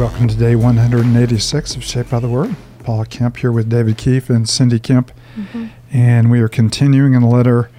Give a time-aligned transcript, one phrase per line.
[0.00, 2.56] Welcome to day 186 of Shaped by the Word.
[2.84, 5.12] Paul Kemp here with David Keefe and Cindy Kemp.
[5.36, 5.66] Mm-hmm.
[5.92, 7.70] And we are continuing in the letter,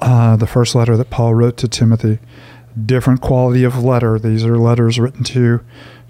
[0.00, 2.20] uh, the first letter that Paul wrote to Timothy.
[2.86, 4.18] Different quality of letter.
[4.18, 5.60] These are letters written to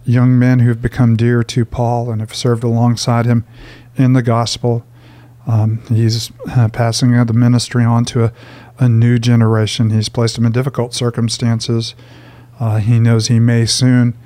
[0.05, 3.45] young men who have become dear to Paul and have served alongside him
[3.97, 4.87] in the gospel.
[5.49, 8.33] Um, he's uh, passing the ministry on to a,
[8.79, 9.91] a, new generation.
[9.91, 11.97] He's placed them in difficult circumstances.
[12.61, 14.17] Uh, he knows he may soon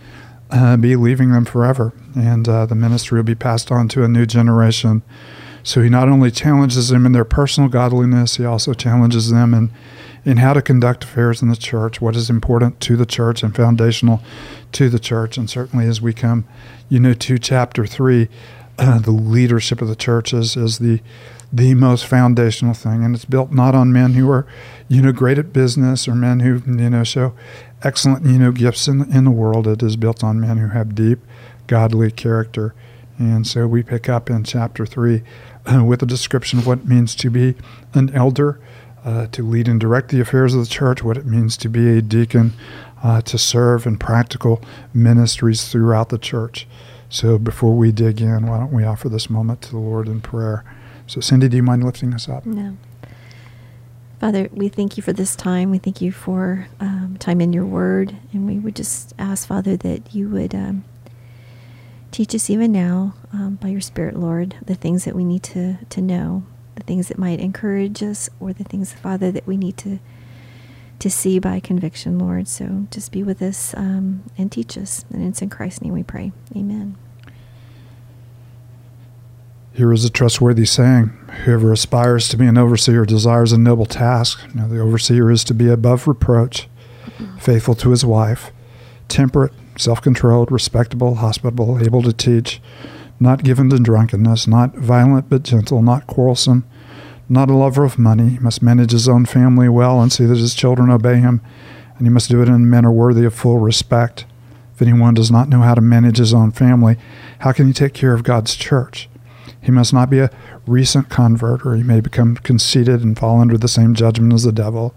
[0.53, 4.09] uh, be leaving them forever, and uh, the ministry will be passed on to a
[4.09, 5.03] new generation.
[5.63, 9.71] So he not only challenges them in their personal godliness, he also challenges them in,
[10.25, 13.55] in how to conduct affairs in the church, what is important to the church and
[13.55, 14.21] foundational
[14.73, 15.39] to the church.
[15.39, 16.45] And certainly as we come,
[16.89, 18.29] you know, to chapter three,
[18.79, 21.01] uh, the leadership of the church is, is the
[21.53, 24.47] the most foundational thing, and it's built not on men who are,
[24.89, 27.35] you know, great at business or men who you know show
[27.83, 29.67] excellent, you know, gifts in in the world.
[29.67, 31.19] It is built on men who have deep,
[31.67, 32.75] godly character,
[33.19, 35.23] and so we pick up in chapter three
[35.71, 37.55] uh, with a description of what it means to be
[37.93, 38.59] an elder,
[39.05, 41.99] uh, to lead and direct the affairs of the church, what it means to be
[41.99, 42.55] a deacon,
[43.03, 44.63] uh, to serve in practical
[44.95, 46.67] ministries throughout the church.
[47.11, 50.23] So before we dig in, why don't we offer this moment to the Lord in
[50.23, 50.65] prayer?
[51.07, 52.47] So, Cindy, do you mind lifting us up?
[52.47, 52.77] No.
[54.21, 55.71] Father, we thank you for this time.
[55.71, 58.17] We thank you for um, time in your word.
[58.33, 60.85] And we would just ask, Father, that you would um,
[62.13, 65.79] teach us even now um, by your Spirit, Lord, the things that we need to,
[65.91, 66.45] to know,
[66.77, 69.99] the things that might encourage us, or the things, Father, that we need to
[71.01, 72.47] to see by conviction, Lord.
[72.47, 75.05] So just be with us um, and teach us.
[75.13, 76.31] And it's in Christ's name we pray.
[76.55, 76.97] Amen.
[79.75, 81.09] Here is a trustworthy saying
[81.45, 84.41] Whoever aspires to be an overseer desires a noble task.
[84.55, 86.69] Now, the overseer is to be above reproach,
[87.39, 88.53] faithful to his wife,
[89.09, 92.61] temperate, self controlled, respectable, hospitable, able to teach,
[93.19, 96.65] not given to drunkenness, not violent but gentle, not quarrelsome,
[97.31, 98.29] not a lover of money.
[98.31, 101.41] He must manage his own family well and see that his children obey him,
[101.97, 104.27] and he must do it in a manner worthy of full respect.
[104.75, 106.99] If anyone does not know how to manage his own family,
[107.39, 109.09] how can he take care of God's church?
[109.63, 110.31] He must not be a
[110.67, 114.53] recent convert, or he may become conceited and fall under the same judgment as the
[114.53, 114.93] devil.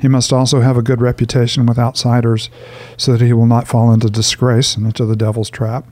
[0.00, 2.48] He must also have a good reputation with outsiders,
[2.96, 5.86] so that he will not fall into disgrace and into the devil's trap.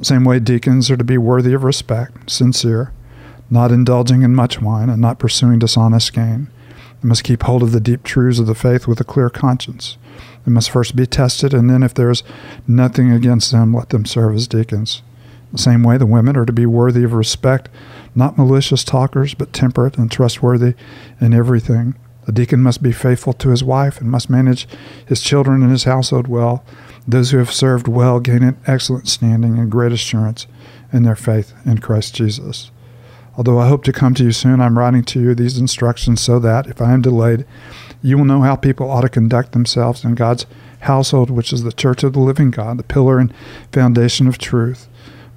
[0.00, 2.92] The same way, deacons are to be worthy of respect, sincere,
[3.48, 6.48] not indulging in much wine, and not pursuing dishonest gain.
[7.00, 9.96] They must keep hold of the deep truths of the faith with a clear conscience.
[10.44, 12.24] They must first be tested, and then, if there is
[12.66, 15.02] nothing against them, let them serve as deacons.
[15.52, 17.68] The same way, the women are to be worthy of respect,
[18.14, 20.74] not malicious talkers, but temperate and trustworthy
[21.20, 21.94] in everything.
[22.26, 24.66] The deacon must be faithful to his wife and must manage
[25.06, 26.64] his children and his household well.
[27.06, 30.48] Those who have served well gain an excellent standing and great assurance
[30.92, 32.72] in their faith in Christ Jesus.
[33.36, 36.38] Although I hope to come to you soon, I'm writing to you these instructions so
[36.40, 37.44] that, if I am delayed,
[38.02, 40.46] you will know how people ought to conduct themselves in God's
[40.80, 43.32] household, which is the church of the living God, the pillar and
[43.72, 44.88] foundation of truth.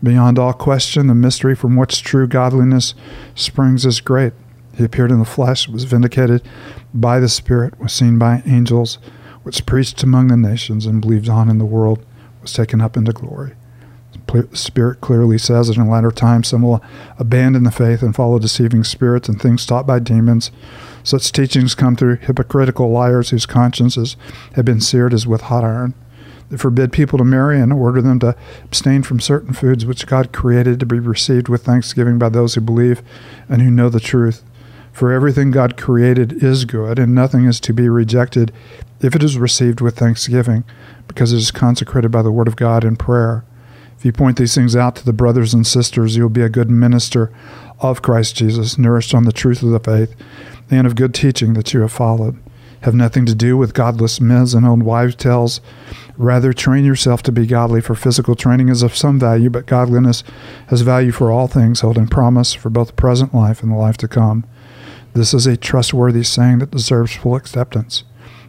[0.02, 2.94] Beyond all question, the mystery from which true godliness
[3.36, 4.34] springs is great.
[4.76, 6.42] He appeared in the flesh, was vindicated
[6.94, 8.98] by the Spirit, was seen by angels,
[9.44, 12.06] was preached among the nations, and believed on in the world,
[12.42, 13.56] was taken up into glory.
[14.28, 16.84] The Spirit clearly says that in latter times some will
[17.18, 20.52] abandon the faith and follow deceiving spirits and things taught by demons.
[21.04, 24.16] Such teachings come through hypocritical liars whose consciences
[24.54, 25.94] have been seared as with hot iron.
[26.58, 30.80] Forbid people to marry and order them to abstain from certain foods which God created
[30.80, 33.04] to be received with thanksgiving by those who believe
[33.48, 34.44] and who know the truth.
[34.92, 38.52] For everything God created is good, and nothing is to be rejected
[39.00, 40.64] if it is received with thanksgiving,
[41.08, 43.46] because it is consecrated by the word of God in prayer.
[43.98, 46.50] If you point these things out to the brothers and sisters, you will be a
[46.50, 47.32] good minister
[47.80, 50.16] of Christ Jesus, nourished on the truth of the faith
[50.72, 52.38] and of good teaching that you have followed.
[52.82, 55.62] Have nothing to do with godless myths and old wives' tales
[56.20, 60.22] Rather, train yourself to be godly, for physical training is of some value, but godliness
[60.68, 63.96] has value for all things, holding promise for both the present life and the life
[63.96, 64.44] to come.
[65.14, 68.04] This is a trustworthy saying that deserves full acceptance.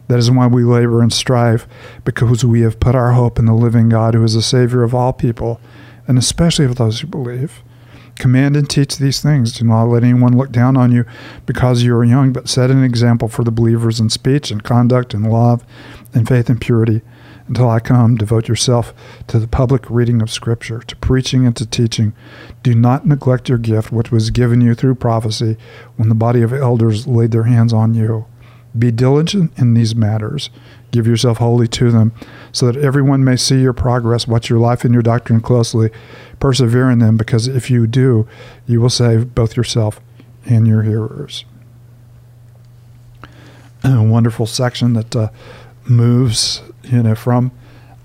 [0.09, 1.65] That is why we labor and strive,
[2.03, 4.93] because we have put our hope in the living God, who is the Savior of
[4.93, 5.61] all people,
[6.09, 7.63] and especially of those who believe.
[8.21, 9.51] Command and teach these things.
[9.51, 11.05] Do not let anyone look down on you
[11.47, 15.15] because you are young, but set an example for the believers in speech and conduct
[15.15, 15.65] and love
[16.13, 17.01] and faith and purity.
[17.47, 18.93] Until I come, devote yourself
[19.25, 22.13] to the public reading of Scripture, to preaching and to teaching.
[22.61, 25.57] Do not neglect your gift, which was given you through prophecy
[25.95, 28.27] when the body of elders laid their hands on you.
[28.77, 30.49] Be diligent in these matters.
[30.91, 32.13] Give yourself wholly to them,
[32.51, 35.89] so that everyone may see your progress, watch your life and your doctrine closely,
[36.39, 38.27] persevere in them, because if you do,
[38.67, 39.99] you will save both yourself
[40.45, 41.45] and your hearers.
[43.83, 45.29] A wonderful section that uh,
[45.85, 47.51] moves, you know, from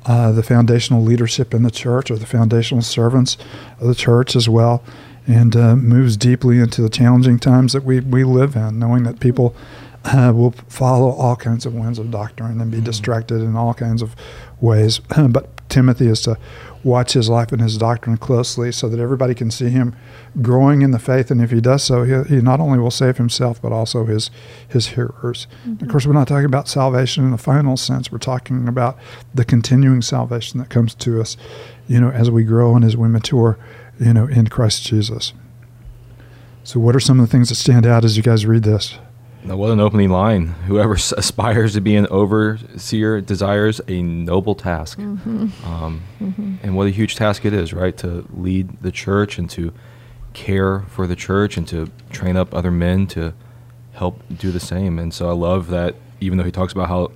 [0.04, 3.36] uh, the foundational leadership in the church or the foundational servants
[3.80, 4.82] of the church as well,
[5.26, 9.18] and uh, moves deeply into the challenging times that we, we live in, knowing that
[9.18, 9.56] people
[10.06, 12.86] uh, will follow all kinds of winds of doctrine and be mm-hmm.
[12.86, 14.14] distracted in all kinds of
[14.60, 15.00] ways.
[15.28, 16.38] but Timothy is to
[16.84, 19.96] watch his life and his doctrine closely so that everybody can see him
[20.40, 21.32] growing in the faith.
[21.32, 24.30] And if he does so, he, he not only will save himself, but also his,
[24.68, 25.48] his hearers.
[25.66, 25.84] Mm-hmm.
[25.84, 28.12] Of course, we're not talking about salvation in the final sense.
[28.12, 28.96] We're talking about
[29.34, 31.36] the continuing salvation that comes to us,
[31.88, 33.58] you know, as we grow and as we mature,
[33.98, 35.32] you know, in Christ Jesus.
[36.62, 38.98] So, what are some of the things that stand out as you guys read this?
[39.48, 40.48] Was an opening line.
[40.66, 44.98] Whoever aspires to be an overseer desires a noble task.
[44.98, 45.48] Mm-hmm.
[45.64, 46.56] Um, mm-hmm.
[46.62, 47.96] And what a huge task it is, right?
[47.98, 49.72] To lead the church and to
[50.34, 53.32] care for the church and to train up other men to
[53.92, 54.98] help do the same.
[54.98, 57.10] And so I love that even though he talks about how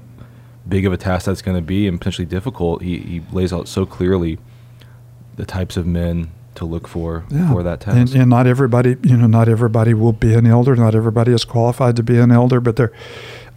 [0.66, 3.68] big of a task that's going to be and potentially difficult, he, he lays out
[3.68, 4.38] so clearly
[5.36, 7.52] the types of men to look for yeah.
[7.52, 7.96] for that task.
[7.96, 10.76] And, and, not everybody, you know, not everybody will be an elder.
[10.76, 12.92] Not everybody is qualified to be an elder, but there,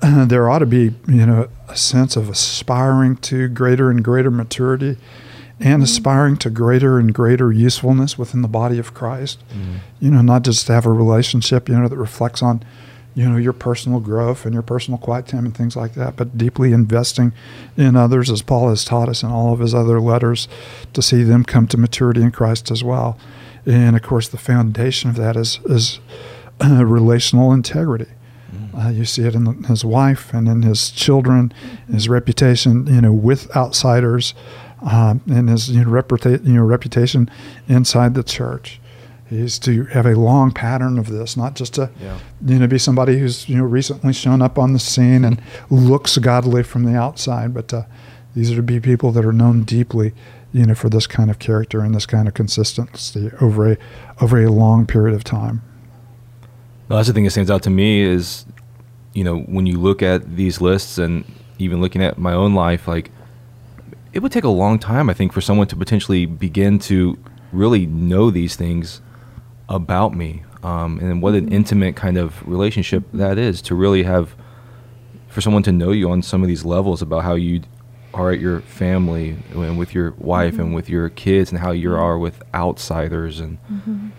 [0.01, 4.31] uh, there ought to be, you know, a sense of aspiring to greater and greater
[4.31, 4.98] maturity,
[5.60, 5.84] and mm-hmm.
[5.84, 9.44] aspiring to greater and greater usefulness within the body of Christ.
[9.50, 9.75] Mm-hmm.
[10.00, 12.63] You know, not just to have a relationship, you know, that reflects on
[13.15, 16.38] you know your personal growth and your personal quiet time and things like that but
[16.38, 17.31] deeply investing
[17.77, 20.48] in others as paul has taught us in all of his other letters
[20.94, 23.18] to see them come to maturity in christ as well.
[23.65, 26.00] And of course the foundation of that is is
[26.62, 28.12] uh, relational integrity.
[28.54, 28.77] Mm-hmm.
[28.77, 31.51] uh, you see it in his wife and in his children,
[31.92, 34.36] his reputation, you know, with outsiders,
[34.83, 37.31] um, and his you know, reputa- you know, reputation
[37.68, 38.80] inside the church
[39.29, 42.19] is to have a long pattern of this, not just to yeah.
[42.45, 46.17] you know be somebody who's you know recently shown up on the scene and looks
[46.17, 47.83] godly from the outside, but uh,
[48.35, 50.13] these are to be people that are known deeply,
[50.51, 53.77] you know, for this kind of character and this kind of consistency over a
[54.21, 55.61] over a long period of time.
[56.87, 58.45] Well, that's the thing that stands out to me is,
[59.13, 61.23] you know, when you look at these lists and
[61.57, 63.11] even looking at my own life, like
[64.11, 67.17] it would take a long time, I think, for someone to potentially begin to
[67.51, 69.01] really know these things
[69.69, 74.36] about me um, and what an intimate kind of relationship that is to really have
[75.27, 77.62] for someone to know you on some of these levels about how you
[78.13, 80.62] are at your family and with your wife mm-hmm.
[80.62, 82.00] and with your kids and how you mm-hmm.
[82.00, 84.10] are with outsiders and mm-hmm.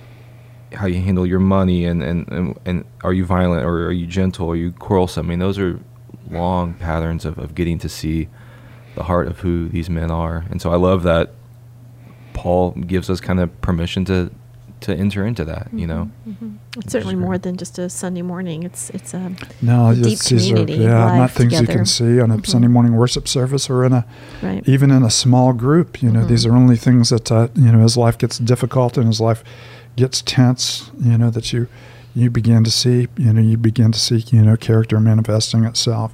[0.72, 4.06] how you handle your money and, and, and, and, are you violent or are you
[4.06, 5.78] gentle are you quarrelsome I mean those are
[6.30, 8.28] long patterns of, of getting to see
[8.96, 11.30] the heart of who these men are and so I love that
[12.32, 14.32] Paul gives us kind of permission to
[14.84, 15.68] to enter into that.
[15.68, 16.56] Mm-hmm, you know, mm-hmm.
[16.76, 18.62] it's certainly more than just a Sunday morning.
[18.62, 20.86] It's it's a no, a deep community.
[20.86, 21.72] Are, yeah, not things together.
[21.72, 22.44] you can see on a mm-hmm.
[22.44, 24.06] Sunday morning worship service or in a
[24.42, 24.66] right.
[24.68, 26.02] even in a small group.
[26.02, 26.54] You know, these mm-hmm.
[26.54, 29.42] are only things that uh, you know as life gets difficult and as life
[29.96, 30.90] gets tense.
[31.00, 31.68] You know that you
[32.14, 36.12] you begin to see, you know, you begin to see, you know, character manifesting itself.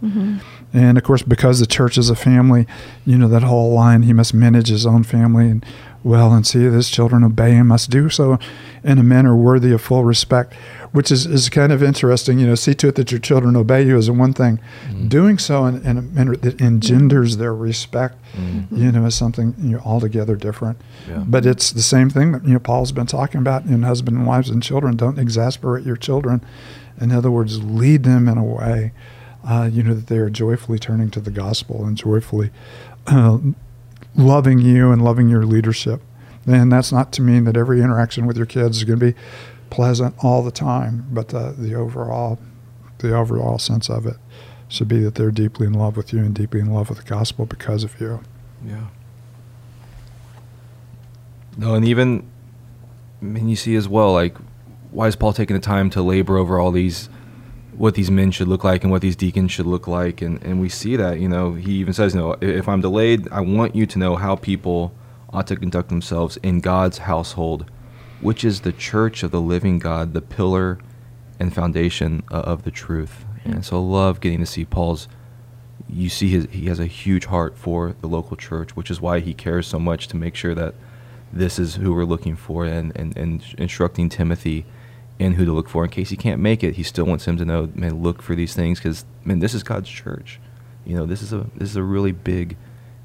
[0.72, 2.66] And of course, because the church is a family,
[3.04, 5.64] you know, that whole line, he must manage his own family and
[6.02, 8.38] well and see that his children obey him must do so
[8.82, 10.54] in a manner worthy of full respect
[10.92, 13.82] which is, is kind of interesting you know see to it that your children obey
[13.82, 14.58] you is one thing
[14.88, 15.08] mm-hmm.
[15.08, 18.74] doing so in, in, a manner that engenders their respect mm-hmm.
[18.74, 21.22] you know is something you know, altogether different yeah.
[21.26, 24.26] but it's the same thing that you know paul's been talking about in husband and
[24.26, 26.42] wives and children don't exasperate your children
[27.00, 28.92] in other words lead them in a way
[29.44, 32.50] uh, you know that they are joyfully turning to the gospel and joyfully
[33.06, 33.38] uh,
[34.16, 36.02] loving you and loving your leadership.
[36.46, 39.18] And that's not to mean that every interaction with your kids is going to be
[39.68, 42.38] pleasant all the time, but the, the overall
[42.98, 44.16] the overall sense of it
[44.68, 47.04] should be that they're deeply in love with you and deeply in love with the
[47.04, 48.20] gospel because of you.
[48.64, 48.88] Yeah.
[51.56, 52.28] No, and even
[53.22, 54.36] I mean you see as well, like
[54.90, 57.08] why is Paul taking the time to labor over all these
[57.80, 60.60] what these men should look like and what these deacons should look like and, and
[60.60, 63.74] we see that you know he even says you know if i'm delayed i want
[63.74, 64.92] you to know how people
[65.30, 67.64] ought to conduct themselves in god's household
[68.20, 70.78] which is the church of the living god the pillar
[71.40, 73.24] and foundation of the truth.
[73.44, 75.08] And so I love getting to see paul's
[75.88, 79.20] you see his he has a huge heart for the local church which is why
[79.20, 80.74] he cares so much to make sure that
[81.32, 84.66] this is who we're looking for and, and, and instructing timothy
[85.20, 86.74] and who to look for in case he can't make it.
[86.74, 89.62] He still wants him to know, man, look for these things because man, this is
[89.62, 90.40] God's church.
[90.86, 92.56] You know, this is a this is a really big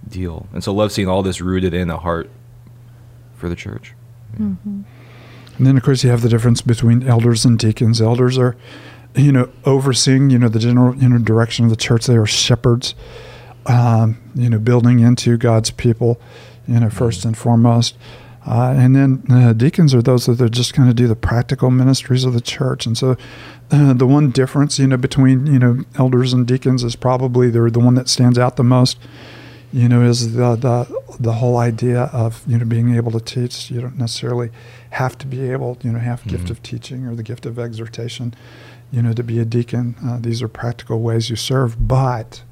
[0.08, 2.30] deal, and so I love seeing all this rooted in a heart
[3.36, 3.94] for the church.
[4.40, 4.82] Mm-hmm.
[5.58, 8.02] And then, of course, you have the difference between elders and deacons.
[8.02, 8.56] Elders are,
[9.16, 12.08] you know, overseeing, you know, the general, you know, direction of the church.
[12.08, 12.96] They are shepherds,
[13.66, 16.20] um, you know, building into God's people,
[16.68, 17.98] you know, first and foremost.
[18.46, 21.72] Uh, and then uh, deacons are those that are just kind of do the practical
[21.72, 22.86] ministries of the church.
[22.86, 23.18] And so,
[23.72, 27.72] uh, the one difference, you know, between you know elders and deacons is probably they're
[27.72, 29.00] the one that stands out the most.
[29.74, 33.72] You know, is the the the whole idea of you know being able to teach.
[33.72, 34.52] You don't necessarily
[34.92, 36.30] have to be able, you know, have mm-hmm.
[36.30, 38.36] gift of teaching or the gift of exhortation.
[38.92, 42.44] You know, to be a deacon, uh, these are practical ways you serve, but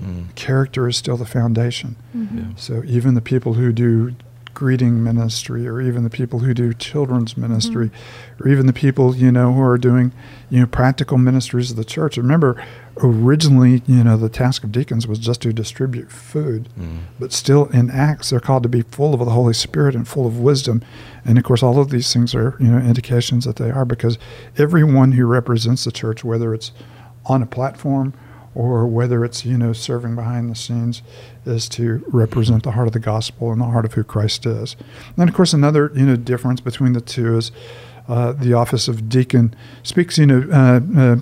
[0.00, 0.32] mm.
[0.34, 1.96] character is still the foundation.
[2.14, 2.38] Mm-hmm.
[2.38, 2.44] Yeah.
[2.56, 4.14] So even the people who do
[4.54, 8.42] greeting ministry or even the people who do children's ministry mm-hmm.
[8.42, 10.12] or even the people you know who are doing
[10.50, 12.62] you know practical ministries of the church remember
[12.98, 16.98] originally you know the task of deacons was just to distribute food mm.
[17.18, 20.26] but still in acts they're called to be full of the holy spirit and full
[20.26, 20.82] of wisdom
[21.24, 24.18] and of course all of these things are you know indications that they are because
[24.58, 26.72] everyone who represents the church whether it's
[27.24, 28.12] on a platform
[28.54, 31.02] or whether it's you know serving behind the scenes
[31.46, 34.76] is to represent the heart of the gospel and the heart of who Christ is.
[35.16, 37.52] And of course, another you know difference between the two is
[38.08, 41.16] uh, the office of deacon speaks you know uh, uh,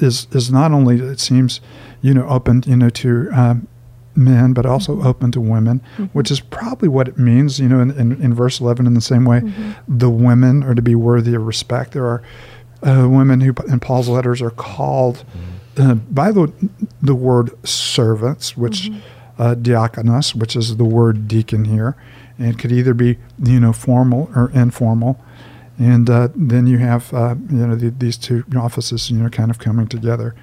[0.00, 1.60] is is not only it seems
[2.02, 3.68] you know open you know to um,
[4.14, 5.06] men but also mm-hmm.
[5.06, 6.04] open to women mm-hmm.
[6.06, 9.00] which is probably what it means you know in, in, in verse 11 in the
[9.00, 9.72] same way mm-hmm.
[9.88, 12.22] the women are to be worthy of respect there are
[12.82, 16.52] uh, women who in paul's letters are called mm-hmm uh, by the
[17.02, 19.42] the word servants, which mm-hmm.
[19.42, 21.96] uh, diakonos, which is the word deacon here,
[22.38, 25.20] and it could either be you know formal or informal,
[25.78, 29.50] and uh, then you have uh, you know the, these two offices you know kind
[29.50, 30.34] of coming together,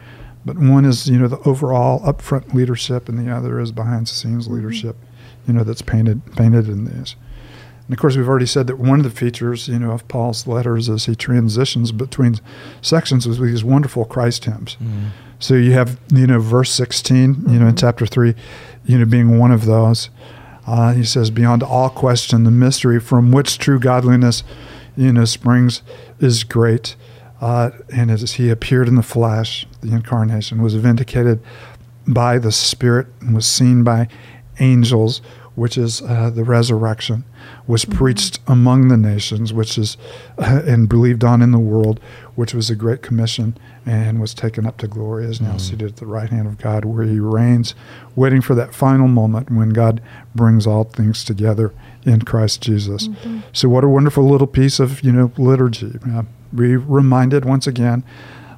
[0.46, 4.12] but one is you know the overall upfront leadership, and the other is behind the
[4.12, 4.56] scenes mm-hmm.
[4.56, 4.96] leadership,
[5.48, 7.16] you know that's painted painted in these.
[7.88, 10.48] And of course, we've already said that one of the features, you know, of Paul's
[10.48, 12.40] letters as he transitions between
[12.82, 14.78] sections is with these wonderful Christ hymns.
[14.82, 15.10] Mm.
[15.44, 17.76] So you have, you know, verse 16, you know, in mm-hmm.
[17.76, 18.34] chapter 3,
[18.86, 20.10] you know, being one of those.
[20.66, 24.46] Uh, he says, Beyond all question, the mystery from which true godliness,
[24.96, 25.82] you know, springs
[26.22, 26.96] is great.
[27.42, 31.42] Uh, and as he appeared in the flesh, the incarnation was vindicated
[32.08, 34.08] by the Spirit and was seen by
[34.62, 35.22] angels,
[35.56, 37.24] which is uh, the resurrection,
[37.68, 37.98] was mm-hmm.
[37.98, 39.98] preached among the nations, which is,
[40.38, 42.00] uh, and believed on in the world,
[42.36, 43.56] which was a great commission
[43.86, 45.58] and was taken up to glory, is now mm-hmm.
[45.60, 47.76] seated at the right hand of God, where he reigns,
[48.16, 50.02] waiting for that final moment when God
[50.34, 51.74] brings all things together
[52.06, 53.08] in Christ Jesus.
[53.08, 53.42] Mm-hmm.
[53.52, 56.00] So, what a wonderful little piece of you know liturgy.
[56.10, 58.04] Uh, we reminded once again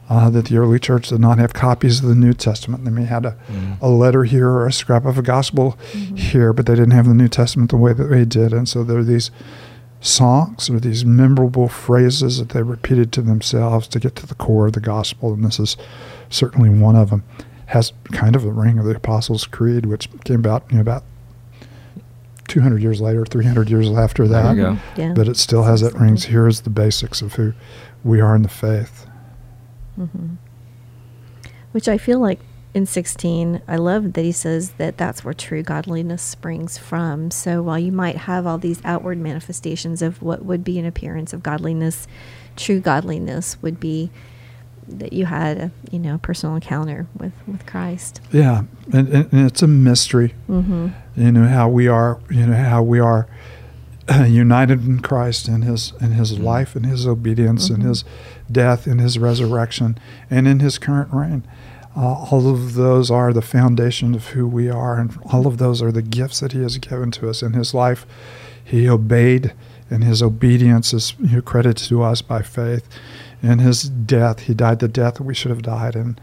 [0.10, 2.86] uh, that the early church did not have copies of the New Testament.
[2.86, 3.74] They may had a, mm-hmm.
[3.82, 6.16] a letter here or a scrap of a gospel mm-hmm.
[6.16, 8.54] here, but they didn't have the New Testament the way that they did.
[8.54, 9.32] And so there are these
[10.02, 14.68] songs or these memorable phrases that they repeated to themselves to get to the core
[14.68, 15.76] of the gospel, and this is
[16.30, 17.24] certainly one of them.
[17.68, 21.04] Has kind of the ring of the Apostles' Creed, which came about you know, about
[22.48, 24.56] 200 years later, 300 years after that.
[24.56, 25.14] Yeah.
[25.16, 26.26] But it still has that rings.
[26.26, 27.54] Here's the basics of who
[28.04, 29.08] we are in the faith.
[30.00, 30.36] Mm-hmm.
[31.72, 32.40] Which I feel like
[32.74, 37.32] in 16, I love that he says that that's where true godliness springs from.
[37.32, 41.32] So while you might have all these outward manifestations of what would be an appearance
[41.32, 42.06] of godliness,
[42.58, 44.12] true godliness would be
[44.88, 48.22] that you had a you know personal encounter with with Christ.
[48.32, 50.36] Yeah, and, and it's a mystery.
[50.50, 50.90] Mm-hmm.
[51.16, 52.20] You know how we are.
[52.30, 53.28] You know how we are
[54.28, 56.44] united in Christ in His in His mm-hmm.
[56.44, 57.82] life, in His obedience, mm-hmm.
[57.82, 58.04] in His
[58.52, 59.98] death, in His resurrection,
[60.30, 61.44] and in His current reign.
[61.98, 65.82] Uh, all of those are the foundation of who we are, and all of those
[65.82, 68.06] are the gifts that He has given to us in His life.
[68.64, 69.54] He obeyed,
[69.90, 71.14] and His obedience is
[71.46, 72.88] credited to us by faith.
[73.42, 76.20] In His death, He died the death that we should have died, and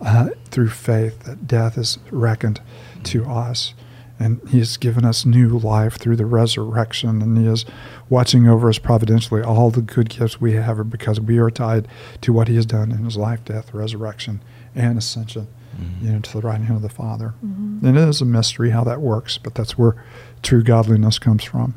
[0.00, 2.60] uh, through faith, that death is reckoned
[3.04, 3.74] to us.
[4.18, 7.64] And He has given us new life through the resurrection, and He is
[8.08, 9.42] watching over us providentially.
[9.42, 11.88] All the good gifts we have are because we are tied
[12.20, 14.40] to what He has done in His life, death, resurrection
[14.74, 16.06] and ascension, mm-hmm.
[16.06, 17.34] you know, to the right hand of the Father.
[17.44, 17.86] Mm-hmm.
[17.86, 20.02] And it is a mystery how that works, but that's where
[20.42, 21.74] true godliness comes from.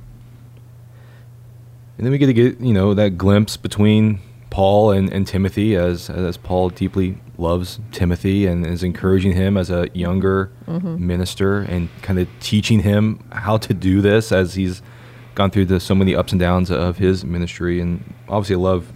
[1.98, 5.76] And then we get to get, you know, that glimpse between Paul and, and Timothy
[5.76, 11.06] as as Paul deeply loves Timothy and is encouraging him as a younger mm-hmm.
[11.06, 14.82] minister and kind of teaching him how to do this as he's
[15.36, 17.80] gone through the, so many ups and downs of his ministry.
[17.80, 18.92] And obviously, I love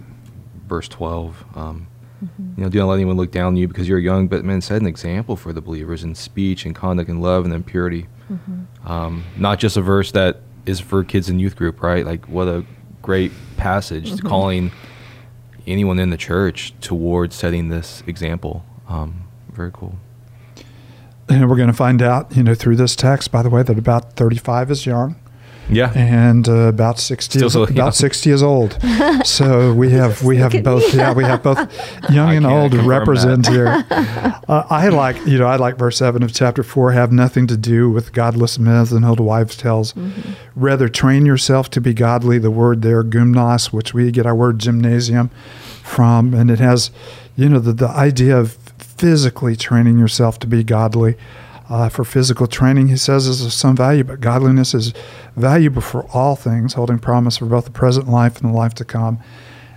[0.66, 1.44] verse 12.
[1.54, 1.86] Um,
[2.22, 2.52] Mm-hmm.
[2.56, 4.60] You know, do not let anyone look down on you because you're young, but man,
[4.60, 8.06] set an example for the believers in speech and conduct and love and in purity.
[8.30, 8.88] Mm-hmm.
[8.90, 12.06] Um, not just a verse that is for kids in youth group, right?
[12.06, 12.64] Like, what a
[13.00, 14.24] great passage Mhm.
[14.28, 14.72] calling
[15.66, 18.64] anyone in the church towards setting this example.
[18.88, 19.96] Um, very cool.
[21.28, 23.78] And we're going to find out, you know, through this text, by the way, that
[23.78, 25.16] about 35 is young
[25.70, 25.92] Yeah.
[25.94, 27.72] and uh, about 60 Still is, so young.
[27.72, 28.76] about 60 is old.
[29.24, 31.58] so we have we have both yeah we have both
[32.10, 33.52] young I and old confirm represent that.
[33.52, 34.38] here.
[34.48, 36.90] Uh, I like you know I like verse seven of chapter four.
[36.92, 39.92] Have nothing to do with godless myths and old wives' tales.
[39.94, 40.31] Mm-hmm.
[40.54, 42.38] Rather, train yourself to be godly.
[42.38, 45.30] The word there, gymnos, which we get our word gymnasium
[45.82, 46.90] from, and it has,
[47.36, 51.16] you know, the, the idea of physically training yourself to be godly.
[51.68, 54.92] Uh, for physical training, he says, is of some value, but godliness is
[55.36, 58.84] valuable for all things, holding promise for both the present life and the life to
[58.84, 59.18] come.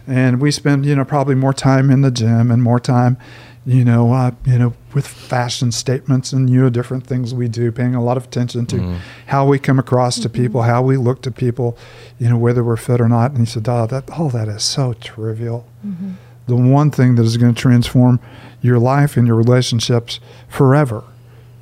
[0.05, 3.17] And we spend, you know, probably more time in the gym and more time,
[3.65, 7.71] you know, uh, you know, with fashion statements and you know different things we do,
[7.71, 8.97] paying a lot of attention to Mhm.
[9.27, 11.75] how we come across to people, how we look to people,
[12.19, 13.31] you know, whether we're fit or not.
[13.31, 15.65] And he said, "Oh, that all that is so trivial.
[15.85, 16.09] Mm-hmm.
[16.47, 18.19] The one thing that is going to transform
[18.61, 21.03] your life and your relationships forever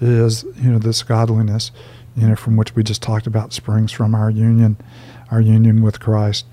[0.01, 1.71] is, you know, this godliness,
[2.17, 4.75] you know, from which we just talked about springs from our union,
[5.31, 6.45] our union with Christ."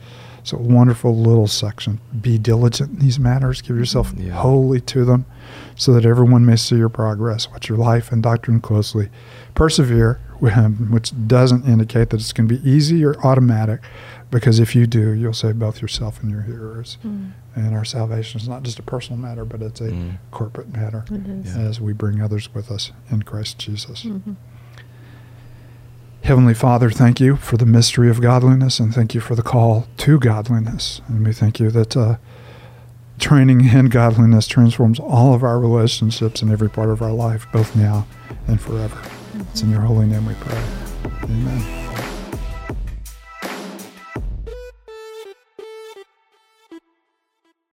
[0.43, 2.01] So a wonderful little section.
[2.21, 3.61] Be diligent in these matters.
[3.63, 4.33] Give yourself Yeah.
[4.33, 5.27] wholly to them,
[5.77, 7.51] so that everyone may see your progress.
[7.51, 9.09] Watch your life and doctrine closely.
[9.55, 13.81] Persevere, which doesn't indicate that it's going to be easy or automatic,
[14.31, 16.97] because if you do, you'll save both yourself and your hearers.
[17.05, 17.33] Mm.
[17.57, 20.13] And our salvation is not just a personal matter, but it's a Mm.
[20.31, 21.55] corporate matter It is.
[21.57, 21.63] Yeah.
[21.63, 24.05] as we bring others with us in Christ Jesus.
[24.05, 24.37] Mhm.
[26.31, 29.89] Heavenly Father, thank you for the mystery of godliness and thank you for the call
[29.97, 31.01] to godliness.
[31.09, 32.19] And we thank you that uh,
[33.19, 37.75] training in godliness transforms all of our relationships and every part of our life, both
[37.75, 38.07] now
[38.47, 38.97] and forever.
[39.51, 40.63] It's in your holy name we pray.
[41.25, 41.79] Amen.